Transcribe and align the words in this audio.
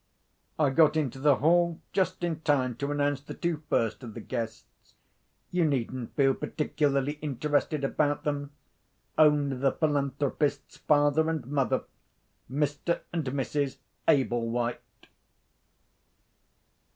I 0.57 0.71
got 0.71 0.97
into 0.97 1.19
the 1.19 1.35
hall 1.35 1.79
just 1.93 2.23
in 2.23 2.41
time 2.41 2.75
to 2.77 2.91
announce 2.91 3.21
the 3.21 3.35
two 3.35 3.61
first 3.69 4.01
of 4.01 4.15
the 4.15 4.19
guests. 4.19 4.95
You 5.51 5.63
needn't 5.63 6.15
feel 6.15 6.33
particularly 6.33 7.19
interested 7.21 7.83
about 7.83 8.23
them. 8.23 8.51
Only 9.15 9.57
the 9.57 9.73
philanthropist's 9.73 10.77
father 10.77 11.29
and 11.29 11.45
mother—Mr. 11.45 13.01
and 13.13 13.25
Mrs. 13.25 13.77
Ablewhite. 14.07 15.05